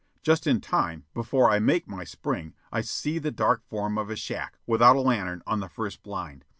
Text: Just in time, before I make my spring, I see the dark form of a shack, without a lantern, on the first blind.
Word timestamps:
Just 0.23 0.47
in 0.47 0.61
time, 0.61 1.05
before 1.13 1.51
I 1.51 1.59
make 1.59 1.87
my 1.87 2.03
spring, 2.05 2.55
I 2.71 2.81
see 2.81 3.19
the 3.19 3.29
dark 3.29 3.63
form 3.63 3.99
of 3.99 4.09
a 4.09 4.15
shack, 4.15 4.57
without 4.65 4.95
a 4.95 5.01
lantern, 5.01 5.43
on 5.45 5.59
the 5.59 5.69
first 5.69 6.01
blind. 6.01 6.43